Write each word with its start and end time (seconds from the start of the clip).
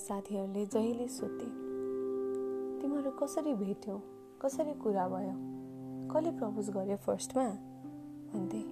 साथीहरूले 0.00 0.66
जहिले 0.66 1.08
सोधे 1.08 1.46
तिमीहरू 2.82 3.10
कसरी 3.10 3.54
भेट्यौ? 3.54 4.00
कसरी 4.42 4.74
कुरा 4.74 5.08
भयो? 5.08 5.34
कसले 6.08 6.30
प्रपोज 6.30 6.70
गर्यो 6.70 6.96
फर्स्टमा? 6.96 7.44
भन्थे। 8.30 8.62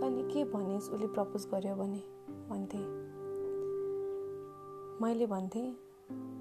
तैँले 0.00 0.22
के 0.22 0.44
भनिस् 0.44 0.90
उसले 0.90 1.06
प्रपोज 1.06 1.46
गर्यो 1.46 1.74
भने? 1.76 2.02
भन्थे। 2.50 2.78
मैले 5.02 5.26
भन्थेँ 5.26 5.72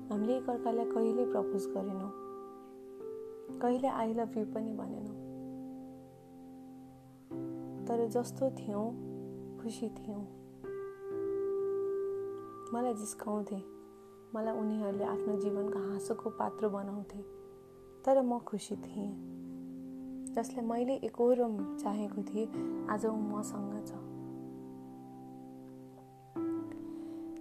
हामीले 0.09 0.37
एकअर्कालाई 0.37 0.85
कहिले 0.85 1.25
प्रपोज 1.25 1.65
गरेनौँ। 1.65 2.11
कहिले 3.59 3.87
आई 3.87 4.13
लभ 4.13 4.37
यु 4.37 4.45
पनि 4.45 4.73
भनेनौँ। 4.73 5.17
तर 7.87 8.07
जस्तो 8.07 8.49
थियौँ 8.49 8.87
खुसी 9.63 9.89
थियौँ। 9.89 10.42
मलाई 12.73 12.93
जिस्काउँथे। 12.93 13.55
मलाई 14.35 14.57
उनीहरूले 14.57 15.03
आफ्नो 15.03 15.35
जीवनको 15.39 15.79
हाँसोको 15.79 16.29
पात्र 16.29 16.67
बनाउँथे। 16.67 17.21
तर 18.05 18.21
म 18.21 18.39
खुसी 18.39 18.75
थिएँ 18.75 19.13
जसलाई 20.33 20.65
मैले 20.65 20.93
एकहोरो 20.93 21.77
चाहेको 21.77 22.23
थिएँ 22.23 22.47
आज 22.89 23.05
मसँग 23.05 23.85
छ। 23.85 23.93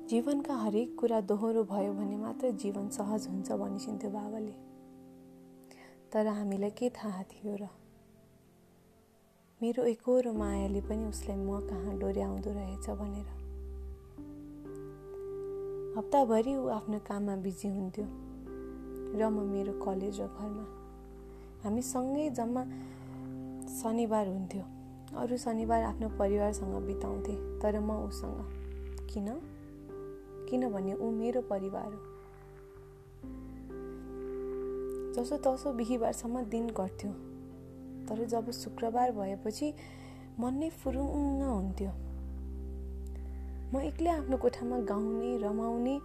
जीवनका 0.08 0.54
हरेक 0.54 0.96
कुरा 1.00 1.20
दोहोरो 1.20 1.64
भयो 1.64 1.92
भने 1.92 2.16
मात्र 2.16 2.50
जीवन 2.50 2.88
सहज 2.88 3.28
हुन्छ 3.28 3.52
भनिसिन्थ्यो 3.52 4.10
बाबाले। 4.10 4.52
तर 6.12 6.26
हामीलाई 6.26 6.70
के 6.70 6.90
थाहा 6.90 7.22
थियो 7.22 7.56
र? 7.56 7.68
मेरो 9.62 9.84
एकहोरो 9.84 10.32
मायाले 10.32 10.80
पनि 10.80 11.04
उसलाई 11.04 11.36
म 11.36 11.60
कहाँ 11.60 11.98
डोर्याउँदो 11.98 12.50
रहेछ 12.50 12.90
भनेर। 12.90 13.41
हप्ताभरि 15.96 16.54
ऊ 16.56 16.68
आफ्नो 16.68 16.98
काममा 16.98 17.36
बिजी 17.36 17.68
हुन्थ्यो 17.68 18.04
र 19.18 19.28
म 19.28 19.44
मेरो 19.44 19.72
कलेज 19.72 20.20
र 20.20 20.26
घरमा। 20.26 20.64
हामी 21.64 21.82
सँगै 21.82 22.30
जम्मा 22.30 22.62
शनिबार 23.68 24.28
हुन्थ्यो। 24.28 24.62
अरू 25.20 25.36
शनिबार 25.36 25.82
आफ्नो 25.82 26.08
परिवारसँग 26.08 26.74
बिताउँथे 26.82 27.34
तर 27.60 27.80
म 27.80 27.90
उसँग। 28.08 28.40
किन? 29.12 29.28
किनभने 30.48 30.94
ऊ 30.94 31.10
मेरो 31.10 31.40
परिवार 31.42 31.92
हो। 31.92 32.00
जसो 35.12 35.36
तसो 35.36 35.72
बिहिबारसम्म 35.72 36.42
दिन 36.44 36.70
कट्थ्यो 36.70 37.12
तर 38.08 38.24
जब 38.24 38.50
शुक्रबार 38.50 39.12
भएपछि 39.12 39.74
मन 40.40 40.54
नै 40.54 40.70
फुरुङ्ग 40.70 41.42
हुन्थ्यो। 41.42 41.92
म 43.74 43.80
एक्लै 43.80 44.10
आफ्नो 44.10 44.36
कोठामा 44.36 44.78
गाउने 44.78 45.38
रमाउने 45.38 46.00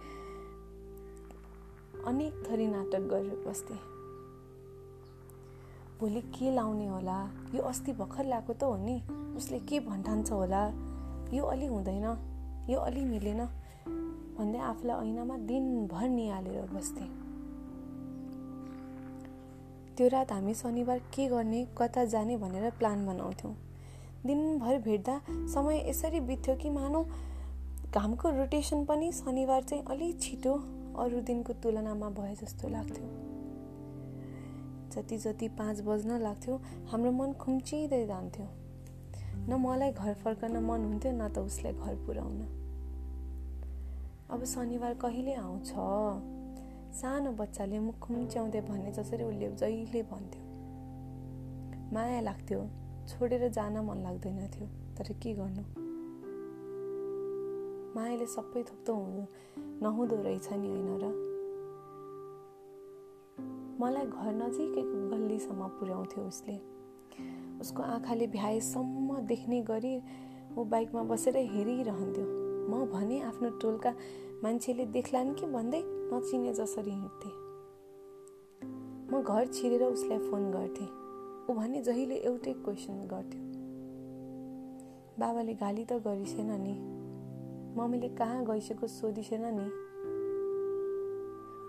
अनेक 2.06 2.44
थरी 2.46 2.66
नाटक 2.66 3.00
गरेर 3.00 3.44
बस्थेँ। 3.46 3.76
भोलि 6.00 6.20
के 6.20 6.54
लाउने 6.54 6.86
होला? 6.86 7.30
यो 7.54 7.62
अस्ति 7.62 7.92
भर्खर 7.92 8.24
ल्याएको 8.24 8.52
त 8.52 8.62
हो 8.62 8.76
नि। 8.76 9.02
उसले 9.36 9.58
के 9.58 9.80
भन्ठान्छ 9.80 10.32
होला? 10.32 10.68
यो 11.34 11.44
अलि 11.44 11.66
हुँदैन। 11.66 12.06
यो 12.70 12.78
अलि 12.78 13.00
मिलेन। 13.00 13.44
भन्दै 14.38 14.58
आफूलाई 14.58 15.10
ऐनामा 15.10 15.36
दिनभर 15.36 16.08
निहालेर 16.08 16.66
बस्थेँ। 16.72 17.08
त्यो 19.96 20.08
रात 20.08 20.32
हामी 20.32 20.54
शनिबार 20.54 20.98
के 20.98 21.28
गर्ने 21.28 21.66
कता 21.78 22.04
जाने 22.04 22.36
भनेर 22.36 22.70
प्लान 22.70 23.06
बनाउँथ्यौँ। 23.06 23.56
दिनभर 24.26 24.78
भेट्दा 24.78 25.20
समय 25.28 25.90
यसरी 25.90 26.20
बित्थ्यो 26.20 26.56
कि 26.56 26.70
मानौ? 26.70 27.04
घामको 27.94 28.30
रोटेसन 28.30 28.84
पनि 28.84 29.12
शनिबार 29.12 29.62
चाहिँ 29.62 29.84
अलिक 29.84 30.20
छिटो 30.20 30.54
अरू 30.98 31.20
दिनको 31.20 31.52
तुलनामा 31.52 32.08
भए 32.10 32.34
जस्तो 32.34 32.68
लाग्थ्यो। 32.68 33.06
जति 34.92 35.18
जति 35.18 35.48
पाँच 35.48 35.80
बज्न 35.80 36.18
लाग्थ्यो 36.20 36.60
हाम्रो 36.90 37.12
मन 37.12 37.32
खुम्चिँदै 37.32 38.06
जान्थ्यो। 38.06 38.46
न 39.48 39.60
मलाई 39.60 39.92
घर 39.92 40.14
फर्कन 40.14 40.56
मन 40.56 40.84
हुन्थ्यो 40.84 41.12
न 41.12 41.28
त 41.28 41.38
उसलाई 41.38 41.72
घर 41.72 41.94
पुर्याउन। 41.96 42.40
अब 44.30 44.44
शनिबार 44.44 44.94
कहिले 44.94 45.34
आउँछ? 45.34 45.72
सानो 46.92 47.32
बच्चाले 47.32 47.78
मुख 47.78 47.98
खुम्च्याउँदै 47.98 48.60
भने 48.60 48.92
जसरी 48.92 49.24
उसले 49.24 49.50
जहिले 49.56 50.02
भन्थ्यो। 50.02 50.44
माया 51.94 52.20
लाग्थ्यो 52.20 52.60
छोडेर 53.08 53.48
जान 53.48 53.78
मन 53.78 53.96
लाग्दैन 53.96 54.46
थियो 54.46 54.66
तर 54.96 55.12
के 55.12 55.34
गर्नु? 55.34 55.87
मायाले 57.98 58.26
सबै 58.26 58.62
थोक्दो 58.62 58.94
हुनु 58.94 59.26
नहुँदो 59.82 60.16
रहेछ 60.16 60.52
नि 60.52 60.68
होइन 60.68 60.98
र? 61.02 61.04
मलाई 63.80 64.06
घर 64.06 64.32
नजिकैको 64.34 65.08
गल्लीसम्म 65.10 65.68
पुर्याउँथ्यो 65.68 66.24
उसले। 66.24 66.56
उसको 67.60 67.82
आँखाले 67.82 68.26
भ्याएसम्म 68.26 69.18
देख्ने 69.20 69.62
गरी 69.62 70.02
ऊ 70.58 70.64
बाइकमा 70.64 71.02
बसेर 71.02 71.36
हेरिरहन्थ्यो। 71.36 72.26
म 72.70 72.86
भने 72.92 73.20
आफ्नो 73.20 73.50
टोलका 73.50 73.94
मान्छेले 74.42 74.86
देख्लान् 74.86 75.34
कि 75.34 75.46
भन्दै 75.46 75.82
नचिने 75.84 76.52
जसरी 76.52 76.90
हिँड्थे। 76.90 77.30
म 79.12 79.22
घर 79.22 79.46
छिरेर 79.46 79.82
उसलाई 79.82 80.18
फोन 80.18 80.50
गर्थेँ। 80.50 80.88
ऊ 81.50 81.54
भने 81.54 81.82
जहिले 81.82 82.14
एउटै 82.14 82.52
क्वेसन 82.52 83.06
गर्थ्यो। 83.06 83.42
बाबाले 85.18 85.54
गाली 85.54 85.84
त 85.84 85.92
गरिसेन 85.92 86.50
नि। 86.60 86.97
मम्मीले 87.78 88.08
कहाँ 88.08 88.44
गइसकेको 88.44 88.86
सोधिसेन 88.86 89.42
नि? 89.44 89.66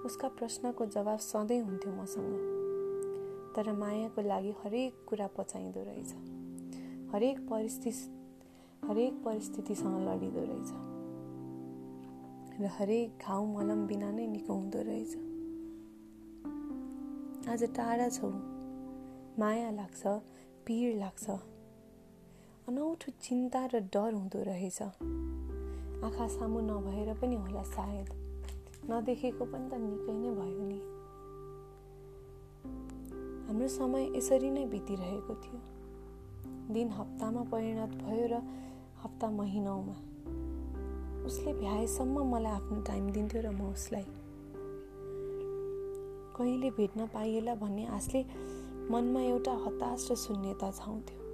उसका 0.06 0.28
प्रश्नको 0.28 0.86
जवाब 0.86 1.20
सधैँ 1.20 1.62
हुन्थ्यो 1.62 1.92
मसँग। 1.94 2.34
तर 3.56 3.72
मायाको 3.72 4.22
लागि 4.22 4.52
हरेक 4.64 5.06
कुरा 5.10 5.28
पचाइँदो 5.28 5.84
रहेछ। 5.84 6.14
हरेक 7.14 7.40
परिस्थिति 7.50 8.16
हरेक 8.86 9.14
परिस्थितिसँग 9.26 10.08
लडिँदो 10.08 10.40
रहेछ। 10.40 10.72
र 12.62 12.66
हरेक 12.66 13.20
घाउ 13.28 13.46
मलम 13.46 13.88
बिना 13.88 14.12
नै 14.12 14.28
निको 14.28 14.54
हुँदो 14.54 14.80
रहेछ। 14.82 15.14
आज 17.50 17.64
टाढा 17.64 18.10
छौ। 18.10 18.30
माया 19.40 19.72
लाग्छ 19.72 20.02
पिर 20.66 20.98
लाग्छ। 20.98 21.30
अनौठो 22.68 23.12
चिन्ता 23.22 23.66
र 23.66 23.80
डर 23.80 24.14
हुँदो 24.14 24.44
रहेछ। 24.44 24.80
आँखा 26.04 26.28
सामु 26.28 26.60
नभएर 26.60 27.14
पनि 27.14 27.36
होला 27.36 27.64
सायद। 27.64 28.10
नदेखेको 28.90 29.46
पनि 29.46 29.70
त 29.70 29.74
निकै 29.74 30.14
नै 30.14 30.30
भयो 30.32 30.64
नि। 30.64 30.80
हाम्रो 33.48 33.68
समय 33.68 34.18
यसरी 34.18 34.50
नै 34.50 34.66
बितिरहेको 34.66 35.36
थियो। 35.36 35.60
दिन 36.74 36.90
हप्तामा 36.90 37.44
परिणत 37.44 37.90
भयो 37.90 38.28
र 38.28 38.42
हप्ता 39.04 39.30
महिनौमा। 39.30 39.94
उसले 41.26 41.54
भ्याएसम्म 41.54 42.36
मलाई 42.36 42.52
आफ्नो 42.52 42.82
टाइम 42.82 43.12
दिन्थ्यो 43.12 43.42
र 43.42 43.50
म 43.50 43.62
उसलाई 43.62 44.06
कहिले 46.38 46.70
भेट्न 46.70 47.08
पाइएला 47.08 47.56
भन्ने 47.56 47.86
आशले 47.86 48.26
मनमा 48.92 49.22
एउटा 49.22 49.54
हताश 49.54 50.12
र 50.12 50.16
शून्यता 50.16 50.72
छाउँथ्यो। 50.72 51.29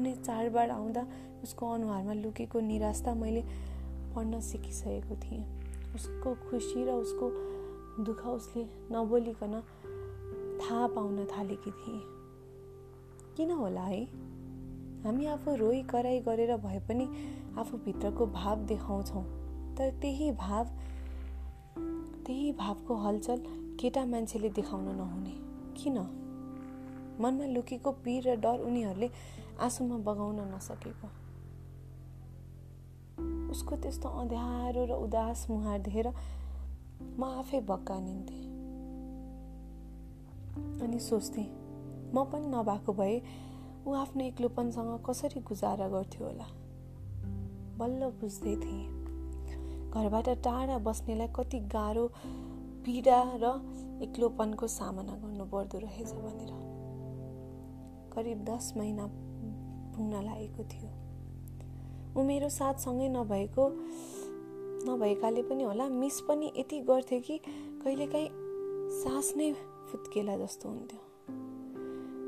कुनै 0.00 0.12
चाडबाड 0.16 0.70
आउँदा 0.70 1.00
उसको 1.42 1.70
अनुहारमा 1.70 2.12
लुकेको 2.12 2.60
निराशा 2.60 3.12
मैले 3.14 3.40
पढ्न 4.16 4.40
सिकिसकेको 4.40 5.16
थिएँ। 5.16 5.42
उसको 5.94 6.34
खुसी 6.34 6.84
र 6.84 6.90
उसको 6.90 7.26
दुःख 8.04 8.22
उसले 8.26 8.64
नबोलिकन 8.92 9.60
थाहा 10.60 10.86
पाउन 10.86 11.24
थालेकी 11.24 11.70
थिएँ। 11.70 12.00
किन 13.36 13.50
होला 13.50 13.80
है? 13.80 14.04
हामी 15.04 15.26
आफू 15.26 15.54
रोइ 15.54 15.82
कराई 15.82 16.20
गरेर 16.20 16.56
भए 16.56 16.78
पनि 16.88 17.08
आफूभित्रको 17.58 18.26
भाव 18.26 18.64
देखाउँछौँ। 18.64 19.24
तर 19.76 19.90
त्यही 20.00 20.30
भाव 20.32 20.64
त्यही 22.26 22.52
भावको 22.52 22.94
हलचल 22.94 23.44
केटा 23.80 24.04
मान्छेले 24.06 24.48
देखाउन 24.48 24.88
नहुने। 24.96 25.34
किन? 25.76 25.98
मनमा 27.20 27.46
लुकेको 27.46 27.92
पिर 27.92 28.28
र 28.28 28.36
डर 28.40 28.64
उनीहरूले 28.64 29.10
आँसुमा 29.60 29.96
बगाउन 30.04 30.40
नसकेको। 30.54 31.08
उसको 33.50 33.76
त्यस्तो 33.76 34.08
अँध्यारो 34.08 34.84
र 34.84 34.92
उदास 35.04 35.46
मुहार 35.50 35.78
देखेर 35.78 36.08
म 37.18 37.24
आफै 37.24 37.60
बक्कानिन्थेँ 37.60 38.44
अनि 40.80 40.98
सोच्थेँ 40.98 41.48
म 42.14 42.24
पनि 42.32 42.46
नभएको 42.48 42.92
भए 42.92 43.16
ऊ 43.86 43.94
आफ्नो 43.94 44.24
एक्लोपनसँग 44.24 44.92
कसरी 45.06 45.40
गुजारा 45.40 45.88
गर्थ्यो 45.88 46.24
होला। 46.26 46.48
बल्ल 47.78 48.10
बुझ्दै 48.20 48.56
थिएँ 48.56 48.88
घरबाट 49.92 50.28
टाढा 50.44 50.78
बस्नेलाई 50.78 51.28
कति 51.36 51.58
गाह्रो 51.68 52.06
पीडा 52.84 53.22
र 53.42 53.44
एक्लोपनको 54.02 54.66
सामना 54.68 55.14
गर्नुपर्दो 55.22 55.78
रहेछ 55.78 56.12
भनेर। 56.12 56.52
करिब 58.14 58.44
दस 58.44 58.72
महिना 58.76 59.04
पुग्न 60.00 60.22
लागेको 60.24 60.64
थियो। 60.64 60.90
ऊ 62.16 62.22
मेरो 62.24 62.48
साथसँगै 62.48 63.08
नभएको 63.08 63.64
नभएकाले 64.88 65.42
पनि 65.42 65.64
होला 65.64 65.88
मिस 65.88 66.20
पनि 66.20 66.52
यति 66.56 66.80
गर्थ्यो 66.80 67.20
कि 67.20 67.38
कहिलेकाहीँ 67.84 68.28
सास 68.90 69.32
नै 69.36 69.52
फुत्केला 69.90 70.36
जस्तो 70.36 70.68
हुन्थ्यो। 70.68 71.00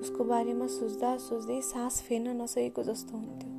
उसको 0.00 0.24
बारेमा 0.24 0.66
सोच्दा 0.66 1.16
सोच्दै 1.16 1.60
सास 1.60 2.00
फेर्न 2.02 2.42
नसकेको 2.42 2.82
जस्तो 2.82 3.16
हुन्थ्यो। 3.16 3.50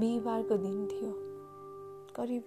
बिहिबारको 0.00 0.56
दिन 0.56 0.86
थियो। 0.86 1.12
करिब 2.16 2.42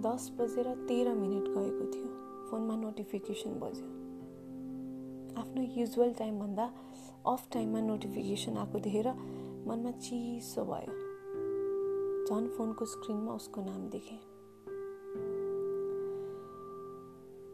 दस 0.00 0.32
बजेर 0.38 0.74
तेह्र 0.88 1.14
मिनट 1.14 1.48
गएको 1.48 1.92
थियो। 1.92 2.29
फोनमा 2.50 2.76
नोटिफिकेसन 2.76 3.50
बज्यो। 3.50 3.86
आफ्नो 5.40 5.62
युजुअल 5.62 6.12
टाइमभन्दा 6.12 6.72
अफ 7.26 7.48
टाइममा 7.52 7.80
नोटिफिकेसन 7.80 8.56
आएको 8.56 8.78
देखेर 8.78 9.08
मनमा 9.66 9.90
चिसो 9.90 10.64
भयो। 10.64 10.94
झन् 12.26 12.48
फोनको 12.48 12.84
स्क्रिनमा 12.84 13.32
उसको 13.32 13.60
नाम 13.60 13.88
देखेँ। 13.88 14.18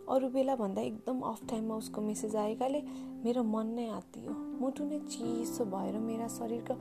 अरू 0.09 0.29
बेला 0.29 0.57
भन्दा 0.57 0.83
एकदम 0.83 1.21
अफ 1.21 1.47
टाइममा 1.49 1.75
उसको 1.75 2.01
मेसेज 2.01 2.37
आएकाले 2.37 2.83
मेरो 3.25 3.43
मन 3.43 3.67
नै 3.67 3.89
आत्तियो। 3.89 4.33
मुटु 4.33 4.85
नै 4.85 4.99
चिसो 4.99 5.65
भएर 5.65 5.99
मेरा 5.99 6.29
शरीरको 6.29 6.75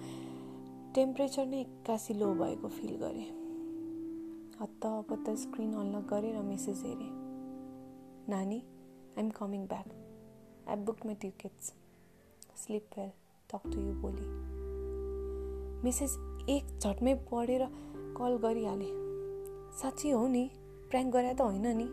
टेम्परेचर 0.96 1.46
नै 1.46 1.62
एक्कासी 1.62 2.14
लो 2.14 2.34
भएको 2.34 2.68
फिल 2.68 2.96
गरेँ। 2.96 3.28
हत्तपत्त 4.62 5.30
स्क्रिन 5.30 5.74
अनलक 5.74 6.14
र 6.14 6.42
मेसेज 6.42 6.84
हेरेँ। 6.86 7.25
I 8.34 8.62
am 9.18 9.30
coming 9.30 9.66
back 9.68 9.86
I 10.70 10.76
book 10.76 11.06
my 11.06 11.16
tickets 11.16 11.74
sleep 12.56 12.86
well 12.98 13.10
talk 13.52 13.62
to 13.74 13.82
you 13.82 13.94
भोलि 13.94 14.26
मेसेज 15.84 16.16
एक 16.50 16.80
झटमै 16.80 17.14
पढेर 17.14 17.68
कल 18.18 18.38
गरिहालेँ। 18.38 18.90
साँच्ची 19.82 20.10
हो 20.10 20.28
नि 20.28 20.50
प्र्याङ्क 20.90 21.14
गरे 21.14 21.34
त 21.34 21.42
होइन 21.42 21.68
नि। 21.68 21.88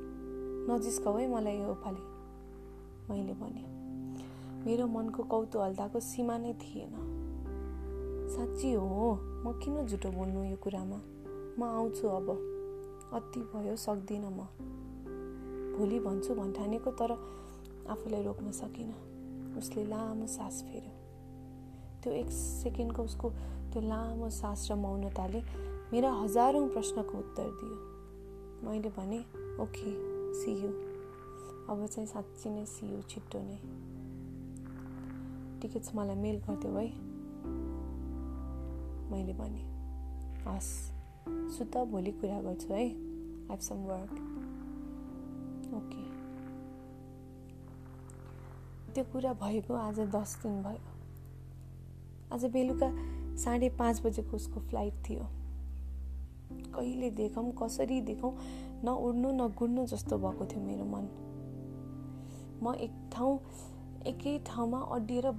नजिस्काउ 0.72 1.16
है 1.16 1.28
मलाई 1.34 1.58
यो 1.58 1.74
पालि। 1.74 2.00
मैले 3.10 3.32
भने 3.32 3.64
मेरो 4.64 4.86
मनको 4.86 5.22
कौतूहलताको 5.22 6.00
सीमा 6.00 6.38
नै 6.38 6.52
थिएन। 6.52 6.94
साँच्ची 8.36 8.72
हो 8.72 9.14
म 9.44 9.60
किन 9.64 9.86
झुटो 9.86 10.10
बोल्नु 10.10 10.44
यो 10.44 10.56
कुरामा? 10.56 10.96
म 11.58 11.62
आउँछु 11.62 12.08
अब। 12.08 12.28
अति 13.12 13.40
भयो 13.40 13.76
सक्दिनँ 13.76 14.30
म। 14.30 14.81
भोलि 15.82 15.98
भन्छु 15.98 16.34
भन्ठानेको 16.34 16.90
तर 16.90 17.10
आफूलाई 17.90 18.22
रोक्न 18.22 18.50
सकिनँ। 18.50 19.58
उसले 19.58 19.84
लामो 19.84 20.26
सास 20.26 20.62
फेर्यो। 20.62 20.92
त्यो 22.02 22.12
एक 22.12 22.30
सेकेन्डको 22.30 23.02
उसको 23.02 23.30
त्यो 23.72 23.80
लामो 23.82 24.30
सास 24.30 24.68
र 24.70 24.74
मौनताले 24.74 25.42
मेरा 25.92 26.12
हजारौँ 26.12 26.68
प्रश्नको 26.68 27.18
उत्तर 27.18 27.50
दियो। 27.58 27.76
मैले 28.62 28.88
भने 28.88 29.18
ओके 29.58 29.90
सियु 30.34 30.70
अब 31.66 31.86
चाहिँ 31.86 32.06
साँच्ची 32.06 32.50
नै 32.50 32.64
सियु 32.66 33.02
छिट्टो 33.02 33.38
नै। 33.42 33.58
टिकट्स 35.60 35.94
मलाई 35.94 36.16
मेल 36.16 36.38
गरिदेऊ 36.38 36.76
है। 36.76 36.88
मैले 39.10 39.32
भने 39.32 39.62
हस् 40.46 40.72
सुत 41.58 41.76
भोलि 41.76 42.12
कुरा 42.12 42.40
गर्छु 42.40 42.74
है। 42.74 42.88
हेभ 43.50 43.58
सम 43.58 43.74
वर्क 43.74 44.14
ओके 45.74 46.02
त्यो 48.92 49.04
कुरा 49.04 49.32
भएको 49.32 49.74
आज 49.74 50.00
दस 50.00 50.36
दिन 50.42 50.62
भयो। 50.62 50.80
आज 52.34 52.44
बेलुका 52.44 52.88
साढे 53.36 53.68
पाँच 53.68 54.02
बजेको 54.06 54.36
उसको 54.36 54.60
फ्लाइट 54.60 54.94
थियो। 55.08 55.28
कहिले 56.74 57.10
देखौँ 57.10 57.52
कसरी 57.62 58.00
देखौँ 58.00 58.32
न 58.84 58.88
उड्नु 58.88 59.32
न 59.32 59.48
गुड्नु 59.48 59.86
जस्तो 59.86 60.18
भएको 60.18 60.46
थियो 60.46 60.60
मेरो 60.60 60.84
मन। 60.84 61.08
म 62.62 62.74
एक 62.74 62.92
ठाउँ 63.12 63.38
एकै 64.06 64.38
ठाउँमा 64.46 64.80
अड्डिएर 64.80 65.30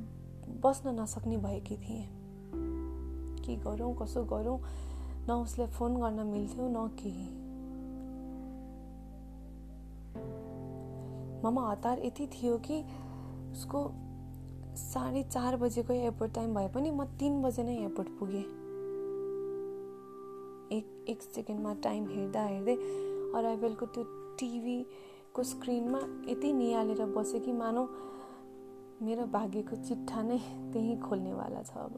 बस्न 0.65 1.00
नसक्ने 1.00 1.38
भएकी 1.38 1.77
थिएँ। 1.77 2.07
के 3.45 3.56
गरौँ 3.56 3.95
कसो 4.01 4.24
गरौँ 4.24 4.59
न 5.29 5.31
उसलाई 5.31 5.68
फोन 5.68 6.01
गर्न 6.01 6.27
मिल्थ्यो 6.27 6.68
न 6.68 6.88
केही। 7.00 7.43
ममा 11.44 11.69
हतार 11.72 12.00
यति 12.06 12.28
थियो 12.28 12.57
कि 12.57 12.81
उसको 13.51 13.80
साढे 14.75 15.24
चार 15.24 15.56
बजेको 15.57 15.94
एयरपोर्ट 15.94 16.34
टाइम 16.34 16.54
भए 16.56 16.68
पनि 16.68 16.92
म 16.92 17.06
तिन 17.19 17.42
बजे 17.42 17.63
नै 17.63 17.75
एयरपोर्ट 17.78 18.10
पुगेँ। 18.19 18.44
एक 20.72 21.06
एक 21.10 21.22
सेकेन्डमा 21.22 21.74
टाइम 21.84 22.07
हेर्दा 22.07 22.44
हेर्दै 22.44 22.75
अराइभलको 23.38 23.86
त्यो 23.86 24.04
टिभीको 24.40 25.44
स्क्रिनमा 25.44 26.00
यति 26.31 26.54
निहालेर 26.54 27.06
बसेँ 27.06 27.42
कि 27.42 27.51
मानौ 27.51 27.84
मेरो 29.01 29.25
भाग्यको 29.25 29.75
चिट्ठा 29.84 30.22
नै 30.24 30.38
त्यहीँ 30.74 31.00
खोल्नेवाला 31.01 31.62
छ 31.63 31.78
अब। 31.78 31.98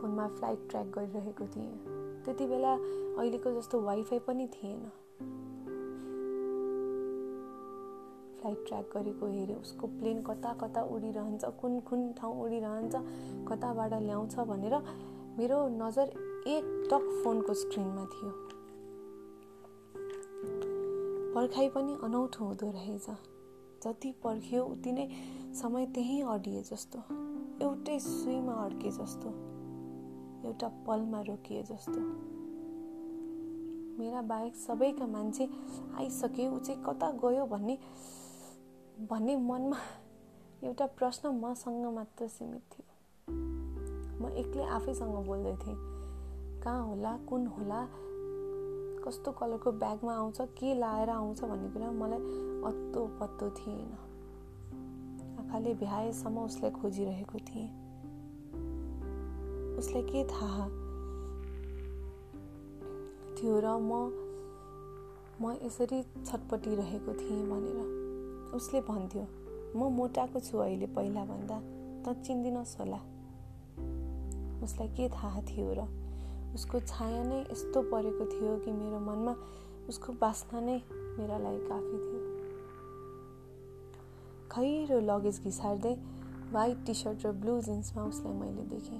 फोनमा 0.00 0.26
फ्लाइट 0.38 0.68
ट्र्याक 0.70 0.86
गरिरहेको 0.96 1.46
थिएँ। 1.46 1.72
त्यति 2.24 2.46
बेला 2.46 2.72
अहिलेको 2.72 3.52
जस्तो 3.52 3.80
वाइफाई 3.80 4.18
पनि 4.18 4.46
थिएन। 4.46 4.80
फ्लाइट 8.40 8.64
ट्र्याक 8.66 8.90
गरेको 8.94 9.26
हेऱ्यो। 9.26 9.56
उसको 9.56 9.86
प्लेन 9.86 10.22
कता 10.22 10.52
कता 10.52 10.82
उडिरहन्छ 10.82 11.44
कुन 11.60 11.80
कुन 11.80 12.12
ठाउँ 12.12 12.42
उडिरहन्छ 12.44 12.94
कताबाट 13.48 13.94
ल्याउँछ 13.94 14.36
भनेर 14.50 14.74
मेरो 15.38 15.58
नजर 15.68 16.12
एक 16.46 16.64
टक 16.90 17.04
फोनको 17.24 17.54
स्क्रिनमा 17.54 18.04
थियो। 18.04 18.30
पर्खाइ 21.34 21.68
पनि 21.68 21.98
अनौठो 22.04 22.44
हुँदो 22.44 22.70
रहेछ। 22.70 23.06
जति 23.84 24.10
पर्खियो 24.24 24.64
उति 24.64 24.92
नै 24.92 25.08
समय 25.54 25.86
त्यहीँ 25.86 26.22
अडिए 26.22 26.62
जस्तो। 26.62 26.98
एउटै 27.64 27.98
सुईमा 27.98 28.52
अड्के 28.52 28.90
जस्तो। 28.90 29.28
एउटा 30.48 30.68
पलमा 30.86 31.20
रोकिए 31.20 31.62
जस्तो। 31.62 32.00
मेरा 33.98 34.22
बाहेक 34.22 34.56
सबैका 34.56 35.06
मान्छे 35.06 35.48
आइसके 35.96 36.48
ऊ 36.48 36.58
चाहिँ 36.58 36.82
कता 36.84 37.10
गयो 37.24 37.46
भन्ने 37.46 37.78
भन्ने 39.00 39.36
मनमा 39.36 39.76
एउटा 40.64 40.86
प्रश्न 40.86 41.28
मसँग 41.34 41.84
मात्र 41.94 42.26
सीमित 42.28 42.62
थियो। 42.72 42.84
म 44.20 44.28
एक्लै 44.36 44.64
आफैसँग 44.64 45.14
बोल्दै 45.26 45.54
थिएँ 45.56 45.76
कहाँ 46.64 46.82
होला 46.86 47.16
कुन 47.28 47.46
होला 47.46 47.80
कस्तो 49.04 49.32
कलरको 49.32 49.72
ब्यागमा 49.72 50.14
आउँछ 50.14 50.40
के 50.40 50.74
लाएर 50.78 51.10
आउँछ 51.10 51.40
भन्ने 51.40 51.68
कुरा 51.72 51.90
मलाई 51.90 52.20
अत्तो 52.68 53.06
पत्तो 53.20 53.50
थिएन। 53.50 53.88
आँखाले 55.40 55.74
भ्याएसम्म 55.74 56.44
उसलाई 56.44 56.70
खोजिरहेको 56.70 57.38
थिएँ। 57.38 57.68
उसलाई 59.78 60.02
के 60.02 60.24
थाहा 60.28 60.68
थियो 63.36 63.60
र 63.64 63.66
म 63.80 64.12
म 65.40 65.56
यसरी 65.64 66.02
छटपटिरहेको 66.02 67.14
थिएँ 67.14 67.42
भनेर। 67.48 68.09
उसले 68.54 68.80
भन्थ्यो 68.80 69.24
म 69.76 69.88
मोटाएको 69.96 70.40
छु 70.40 70.58
अहिले 70.58 70.86
पहिलाभन्दा 70.86 71.56
त 72.04 72.16
चिन्दिनस् 72.26 72.76
होला 72.80 73.00
उसलाई 74.62 74.88
के 74.88 75.08
थाहा 75.08 75.40
थियो 75.40 75.72
र 75.72 75.86
उसको 76.54 76.80
छाया 76.80 77.22
नै 77.24 77.40
यस्तो 77.40 77.82
परेको 77.82 78.24
थियो 78.26 78.56
कि 78.64 78.70
मेरो 78.72 78.98
मनमा 79.00 79.34
उसको 79.88 80.12
बास्ना 80.12 80.60
नै 80.60 80.76
मेरा 81.18 81.38
लागि 81.38 81.60
काफी 81.68 81.96
थियो। 82.04 82.20
खैरो 84.52 85.00
लगेज 85.00 85.40
घिसार्दै 85.40 85.94
वाइट 86.52 86.78
टी 86.86 86.94
सर्ट 86.94 87.26
र 87.26 87.32
ब्लु 87.32 87.60
जिन्समा 87.60 88.02
उसलाई 88.04 88.34
मैले 88.34 88.64
देखेँ। 88.64 88.98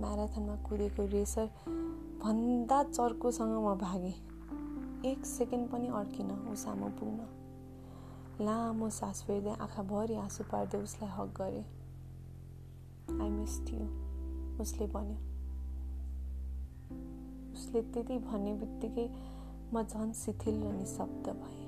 म्याराथनमा 0.00 0.56
कुदेको 0.68 1.06
रेसर 1.06 1.48
भन्दा 2.22 2.82
चर्कोसँग 2.82 3.54
म 3.66 3.74
भागेँ। 3.78 4.33
एक 5.04 5.26
सेकेन्ड 5.26 5.68
पनि 5.68 5.88
अड्किन 5.88 6.30
ऊ 6.50 6.54
सामु 6.54 6.86
पुग्न। 6.88 8.44
लामो 8.44 8.88
सास 8.90 9.22
फेर्दै 9.22 9.54
आँखाभरि 9.60 10.14
आँसु 10.14 10.44
पार्दै 10.44 10.78
उसलाई 10.78 11.10
हक 11.10 11.34
गरे। 11.38 11.60
आई 13.22 13.28
मिस 13.30 13.58
यु 13.70 13.84
उसले 14.62 14.86
भन्यो। 14.86 15.18
उसले 17.52 17.82
त्यति 17.82 18.18
भन्ने 18.18 18.54
बित्तिकै 18.54 19.06
म 19.74 19.82
झन् 19.82 20.12
शिथिल 20.14 20.62
र 20.62 20.72
निशब्द 20.72 21.28
भएँ। 21.42 21.63